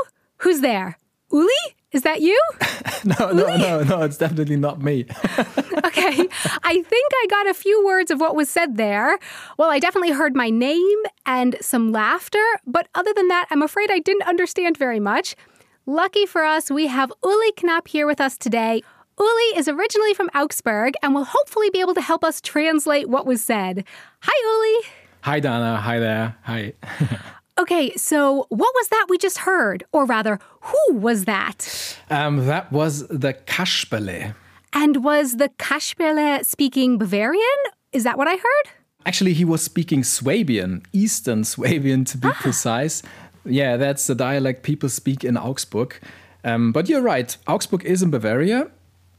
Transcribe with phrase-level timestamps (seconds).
[0.44, 0.98] Who's there?
[1.32, 1.48] Uli?
[1.94, 2.38] Is that you?
[3.06, 5.06] no, no, no, no, it's definitely not me.
[5.86, 6.28] okay,
[6.64, 9.18] I think I got a few words of what was said there.
[9.58, 13.90] Well, I definitely heard my name and some laughter, but other than that, I'm afraid
[13.90, 15.38] I didn't understand very much.
[15.86, 18.84] Lucky for us, we have Uli Knapp here with us today.
[19.22, 23.28] Uli is originally from Augsburg and will hopefully be able to help us translate what
[23.28, 23.86] was said.
[24.22, 24.88] Hi, Uli.
[25.22, 25.78] Hi, Donna.
[25.78, 26.36] Hi there.
[26.42, 26.74] Hi.
[27.60, 29.84] okay, so what was that we just heard?
[29.94, 31.98] Or rather, who was that?
[32.10, 34.34] Um, that was the Kasperle.
[34.74, 37.62] And was the Kasperle speaking Bavarian?
[37.92, 38.74] Is that what I heard?
[39.06, 42.38] Actually, he was speaking Swabian, Eastern Swabian to be ah.
[42.42, 43.04] precise.
[43.46, 46.00] Yeah, that's the dialect people speak in Augsburg.
[46.44, 48.72] Um, but you're right, Augsburg is in Bavaria,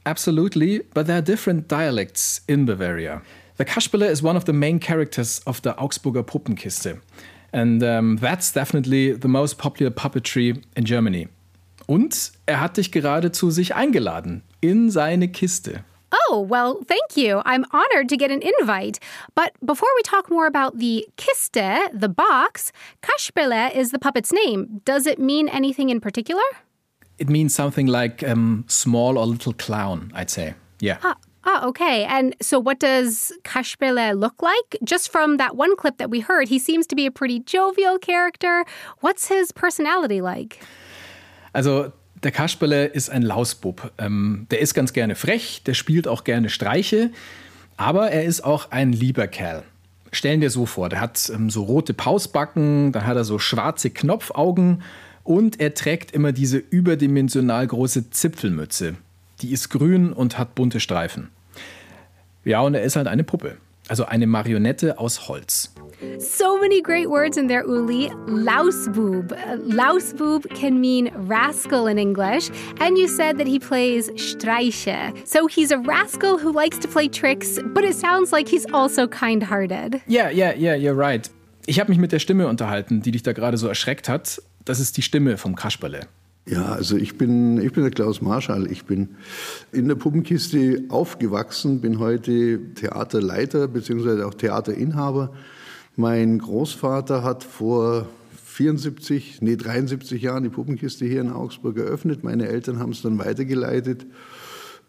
[0.05, 3.21] Absolutely, but there are different dialects in Bavaria.
[3.57, 6.99] The Kasperle is one of the main characters of the Augsburger Puppenkiste.
[7.53, 11.27] And um, that's definitely the most popular puppetry in Germany.
[11.87, 15.83] Und er hat dich gerade zu sich eingeladen in seine Kiste.
[16.29, 17.41] Oh, well, thank you.
[17.45, 18.99] I'm honored to get an invite.
[19.35, 24.81] But before we talk more about the Kiste, the box, Kasperle is the puppet's name.
[24.85, 26.43] Does it mean anything in particular?
[27.23, 30.55] It means something like um, small or little clown, I'd say.
[30.81, 30.97] Yeah.
[31.03, 31.15] Ah.
[31.45, 32.05] Oh, okay.
[32.05, 34.77] And so what does Kasperle look like?
[34.81, 37.97] Just from that one clip that we heard, he seems to be a pretty jovial
[37.99, 38.63] character.
[39.01, 40.59] What's his personality like?
[41.53, 41.91] Also,
[42.23, 43.91] der Kasperle ist ein Lausbub.
[43.97, 47.11] Ähm, der ist ganz gerne frech, der spielt auch gerne Streiche,
[47.75, 49.63] aber er ist auch ein lieber Kerl.
[50.13, 53.89] Stellen dir so vor, der hat ähm, so rote Pausbacken, dann hat er so schwarze
[53.89, 54.81] Knopfaugen
[55.23, 58.95] und er trägt immer diese überdimensional große Zipfelmütze.
[59.41, 61.29] Die ist grün und hat bunte Streifen.
[62.45, 63.57] Ja, und er ist halt eine Puppe.
[63.89, 65.73] Also eine Marionette aus Holz.
[66.17, 68.09] So many great words in there, Uli.
[68.27, 69.33] Lausbub.
[69.65, 72.49] Lausbub can mean rascal in English.
[72.79, 75.13] And you said that he plays Streiche.
[75.25, 79.07] So he's a rascal who likes to play tricks, but it sounds like he's also
[79.07, 80.01] kind hearted.
[80.07, 81.29] Yeah, yeah, yeah, you're right.
[81.65, 84.41] Ich habe mich mit der Stimme unterhalten, die dich da gerade so erschreckt hat.
[84.65, 86.07] Das ist die Stimme vom Kasperle.
[86.45, 88.69] Ja, also ich bin, ich bin der Klaus Marschall.
[88.69, 89.15] Ich bin
[89.71, 94.23] in der Puppenkiste aufgewachsen, bin heute Theaterleiter bzw.
[94.23, 95.33] auch Theaterinhaber.
[95.95, 98.07] Mein Großvater hat vor
[98.45, 102.23] 74, nee 73 Jahren die Puppenkiste hier in Augsburg eröffnet.
[102.23, 104.05] Meine Eltern haben es dann weitergeleitet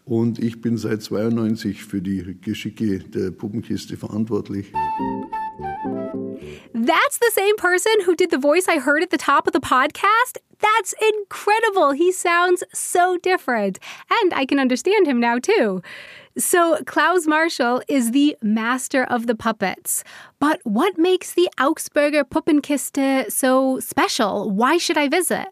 [0.05, 4.71] und ich bin seit 92 für die Geschicke der Puppenkiste verantwortlich.
[6.73, 9.59] That's the same person who did the voice I heard at the top of the
[9.59, 10.37] podcast.
[10.59, 11.91] That's incredible.
[11.91, 13.79] He sounds so different.
[14.21, 15.81] And I can understand him now, too.
[16.37, 20.03] So, Klaus Marshall is the master of the puppets.
[20.39, 24.51] But what makes the Augsburger Puppenkiste so special?
[24.51, 25.47] Why should I visit?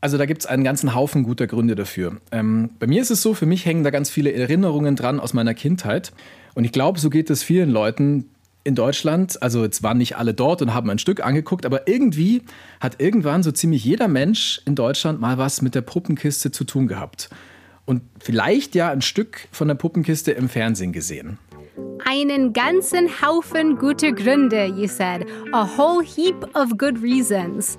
[0.00, 2.18] Also da gibt es einen ganzen Haufen guter Gründe dafür.
[2.30, 5.32] Ähm, bei mir ist es so, für mich hängen da ganz viele Erinnerungen dran aus
[5.32, 6.12] meiner Kindheit.
[6.54, 8.30] Und ich glaube, so geht es vielen Leuten,
[8.66, 12.42] in Deutschland, also jetzt waren nicht alle dort und haben ein Stück angeguckt, aber irgendwie
[12.80, 16.88] hat irgendwann so ziemlich jeder Mensch in Deutschland mal was mit der Puppenkiste zu tun
[16.88, 17.30] gehabt.
[17.84, 21.38] Und vielleicht ja ein Stück von der Puppenkiste im Fernsehen gesehen.
[22.04, 25.24] Einen ganzen Haufen guter Gründe, you said.
[25.52, 27.78] A whole heap of good reasons.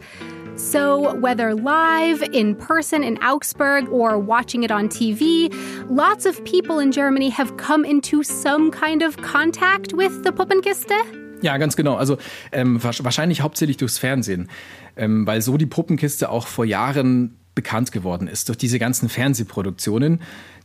[0.57, 5.53] So, whether live, in person in Augsburg, or watching it on TV,
[5.87, 10.95] lots of people in Germany have come into some kind of contact with the Puppenkiste.
[11.43, 11.95] Ja, ganz genau.
[11.95, 12.17] Also
[12.51, 14.49] ähm, wahrscheinlich hauptsächlich durchs Fernsehen,
[14.95, 20.21] ähm, weil so die Puppenkiste auch vor Jahren bekannt geworden ist durch diese ganzen Fernsehproduktionen,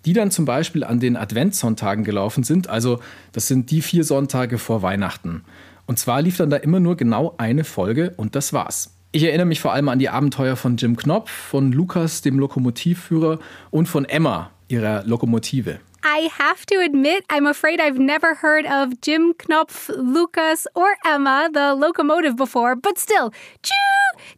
[0.06, 2.66] die dann zum Beispiel an den Adventssonntagen gelaufen sind.
[2.66, 3.00] Also
[3.32, 5.44] das sind die vier Sonntage vor Weihnachten.
[5.84, 8.90] Und zwar lief dann da immer nur genau eine Folge und das war's.
[9.14, 13.40] Ich erinnere mich vor allem an die Abenteuer von Jim Knopf, von Lukas, dem Lokomotivführer,
[13.70, 15.80] und von Emma, ihrer Lokomotive.
[16.02, 21.50] I have to admit, I'm afraid I've never heard of Jim Knopf, Lucas, or Emma,
[21.52, 23.32] the locomotive, before, but still,
[23.62, 23.74] choo,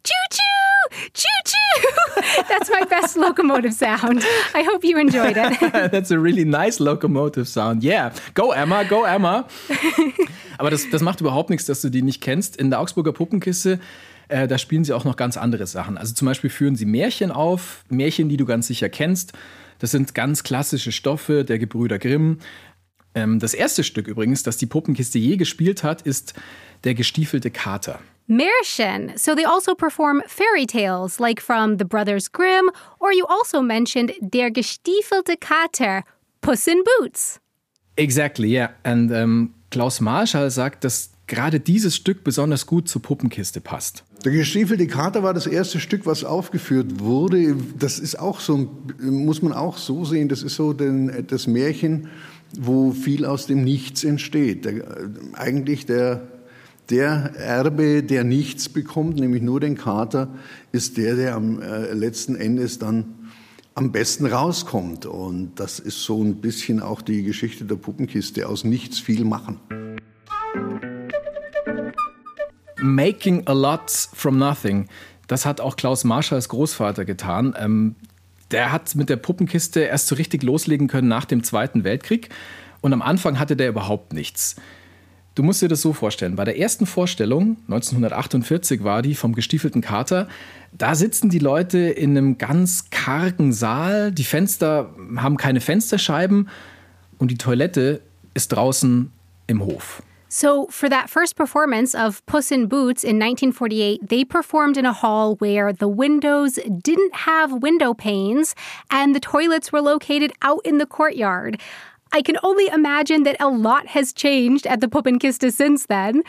[0.03, 2.43] choo, choo, choo, choo.
[2.49, 4.25] That's my best locomotive sound.
[4.53, 5.57] I hope you enjoyed it.
[5.91, 7.81] That's a really nice locomotive sound.
[7.81, 9.47] Yeah, go Emma, go Emma.
[10.57, 12.57] Aber das, das macht überhaupt nichts, dass du die nicht kennst.
[12.57, 13.79] In der Augsburger Puppenkiste
[14.27, 15.97] äh, da spielen sie auch noch ganz andere Sachen.
[15.97, 19.33] Also zum Beispiel führen sie Märchen auf, Märchen, die du ganz sicher kennst.
[19.79, 22.39] Das sind ganz klassische Stoffe der Gebrüder Grimm.
[23.13, 26.33] Ähm, das erste Stück übrigens, das die Puppenkiste je gespielt hat, ist
[26.83, 27.99] Der gestiefelte Kater.
[28.27, 29.11] Märchen.
[29.15, 32.69] So they also perform fairy tales, like from the Brothers Grimm,
[32.99, 36.03] or you also mentioned Der gestiefelte Kater,
[36.41, 37.39] Puss in Boots.
[37.95, 38.71] Exactly, yeah.
[38.83, 44.03] And um, Klaus Marschall sagt, dass gerade dieses Stück besonders gut zur Puppenkiste passt.
[44.23, 47.55] Der gestiefelte Kater war das erste Stück, was aufgeführt wurde.
[47.77, 48.69] Das ist auch so,
[48.99, 52.07] muss man auch so sehen, das ist so den, das Märchen,
[52.57, 54.65] wo viel aus dem Nichts entsteht.
[54.65, 54.83] Der,
[55.33, 56.27] eigentlich der,
[56.89, 60.29] der Erbe, der nichts bekommt, nämlich nur den Kater,
[60.71, 63.05] ist der, der am äh, letzten Endes dann
[63.75, 65.05] am besten rauskommt.
[65.05, 69.59] Und das ist so ein bisschen auch die Geschichte der Puppenkiste, aus nichts viel machen.
[72.93, 74.87] Making a lot from nothing.
[75.27, 77.55] Das hat auch Klaus Marschalls Großvater getan.
[77.57, 77.95] Ähm,
[78.51, 82.29] der hat mit der Puppenkiste erst so richtig loslegen können nach dem Zweiten Weltkrieg.
[82.81, 84.55] Und am Anfang hatte der überhaupt nichts.
[85.33, 86.37] Du musst dir das so vorstellen.
[86.37, 90.29] Bei der ersten Vorstellung, 1948 war die vom gestiefelten Kater,
[90.71, 94.11] da sitzen die Leute in einem ganz kargen Saal.
[94.13, 96.47] Die Fenster haben keine Fensterscheiben
[97.17, 98.01] und die Toilette
[98.33, 99.11] ist draußen
[99.47, 100.03] im Hof.
[100.35, 104.91] So, for that first performance of Puss in Boots in 1948, they performed in a
[104.91, 108.53] hall where the windows didn't have window panes
[108.91, 111.61] and the toilets were located out in the courtyard.
[112.11, 116.21] I can only imagine that a lot has changed at the Puppenkiste since then.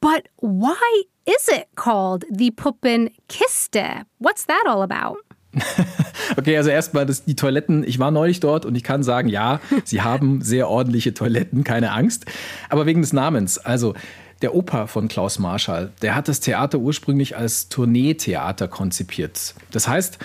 [0.00, 4.06] But why is it called the Puppenkiste?
[4.18, 5.18] What's that all about?
[6.36, 7.84] okay, also erstmal die Toiletten.
[7.84, 11.92] Ich war neulich dort und ich kann sagen, ja, sie haben sehr ordentliche Toiletten, keine
[11.92, 12.26] Angst.
[12.68, 13.94] Aber wegen des Namens, also
[14.42, 19.54] der Opa von Klaus Marschall, der hat das Theater ursprünglich als Tourneetheater konzipiert.
[19.70, 20.18] Das heißt,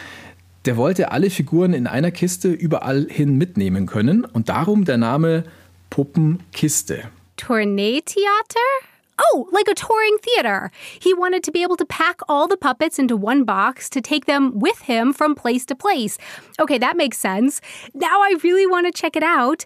[0.66, 5.44] der wollte alle Figuren in einer Kiste überall hin mitnehmen können und darum der Name
[5.90, 7.04] Puppenkiste.
[7.38, 8.91] Tourneetheater?
[9.24, 10.72] Oh, like a touring theater.
[11.00, 14.26] He wanted to be able to pack all the puppets into one box to take
[14.26, 16.18] them with him from place to place.
[16.60, 17.62] Okay, that makes sense.
[17.94, 19.66] Now I really want to check it out.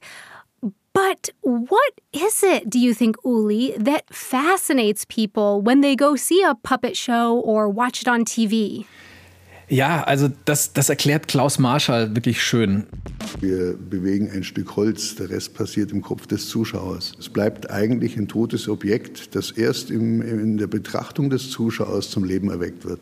[0.93, 6.41] But what is it, do you think, Uli, that fascinates people when they go see
[6.41, 8.85] a puppet show or watch it on TV?
[9.67, 12.85] Ja, also das, das erklärt Klaus Marschall wirklich schön.
[13.39, 17.13] Wir bewegen ein Stück Holz, der Rest passiert im Kopf des Zuschauers.
[17.19, 22.23] Es bleibt eigentlich ein totes Objekt, das erst im, in der Betrachtung des Zuschauers zum
[22.23, 22.99] Leben erweckt wird.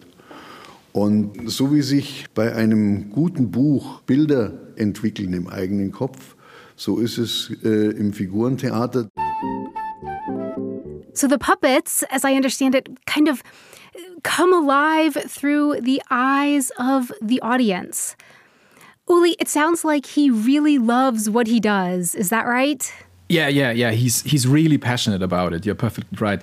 [0.94, 6.36] Und so wie sich bei einem guten Buch Bilder entwickeln im eigenen Kopf,
[6.76, 9.10] so ist es äh, im Figurentheater.
[11.14, 13.44] So the puppets, as I understand it, kind of
[14.24, 18.16] come alive through the eyes of the audience.
[19.08, 22.16] Uli, it sounds like he really loves what he does.
[22.16, 22.92] Is that right?
[23.30, 23.92] Yeah, yeah, yeah.
[23.92, 25.66] He's, he's really passionate about it.
[25.66, 26.42] You're perfectly right.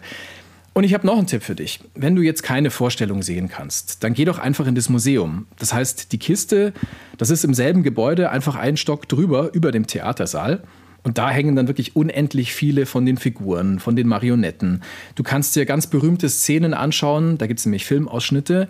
[0.72, 1.80] Und ich habe noch einen Tipp für dich.
[1.94, 5.46] Wenn du jetzt keine Vorstellung sehen kannst, dann geh doch einfach in das Museum.
[5.58, 6.72] Das heißt, die Kiste,
[7.18, 10.62] das ist im selben Gebäude, einfach einen Stock drüber, über dem Theatersaal.
[11.02, 14.82] Und da hängen dann wirklich unendlich viele von den Figuren, von den Marionetten.
[15.14, 18.68] Du kannst dir ganz berühmte Szenen anschauen, da gibt es nämlich Filmausschnitte.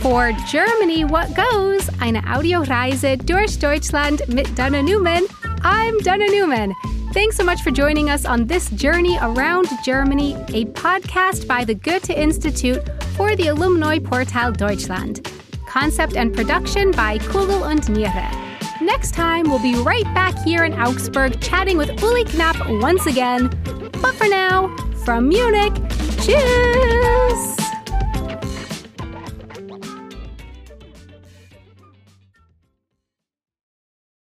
[0.00, 5.26] For Germany What Goes, eine Audioreise durch Deutschland mit Dana Newman,
[5.62, 6.74] I'm Dana Newman.
[7.12, 11.74] Thanks so much for joining us on this journey around Germany, a podcast by the
[11.74, 12.82] Goethe Institute
[13.16, 15.33] for the Alumni Portal Deutschland.
[15.74, 18.30] Concept and production by Kugel und Niere.
[18.80, 23.48] Next time, we'll be right back here in Augsburg chatting with Uli Knapp once again.
[24.00, 24.68] But for now,
[25.04, 25.74] from Munich,
[26.22, 27.63] cheers!